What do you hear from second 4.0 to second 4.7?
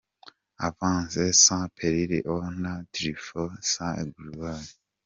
gloire!.